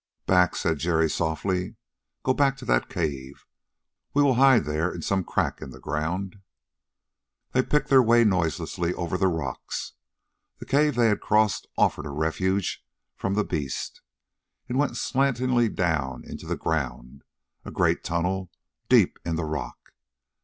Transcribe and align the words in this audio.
"Back," 0.25 0.55
said 0.55 0.79
Jerry 0.79 1.07
softly. 1.07 1.75
"Go 2.23 2.33
back 2.33 2.57
to 2.57 2.65
that 2.65 2.89
cave. 2.89 3.45
We 4.15 4.23
will 4.23 4.33
hide 4.33 4.63
there 4.65 4.91
in 4.91 5.03
some 5.03 5.23
crack 5.23 5.61
in 5.61 5.69
the 5.69 5.79
ground." 5.79 6.37
They 7.51 7.61
picked 7.61 7.89
their 7.89 8.01
way 8.01 8.23
noiselessly 8.23 8.95
over 8.95 9.15
the 9.15 9.27
rocks. 9.27 9.93
The 10.57 10.65
cave 10.65 10.95
they 10.95 11.09
had 11.09 11.21
crossed 11.21 11.67
offered 11.77 12.07
a 12.07 12.09
refuge 12.09 12.83
from 13.15 13.35
the 13.35 13.43
beast. 13.45 14.01
It 14.67 14.75
went 14.75 14.97
slantingly 14.97 15.69
down 15.69 16.23
into 16.25 16.47
the 16.47 16.57
ground, 16.57 17.21
a 17.63 17.69
great 17.69 18.03
tunnel, 18.03 18.49
deep 18.89 19.19
in 19.23 19.35
the 19.35 19.45
rock. 19.45 19.93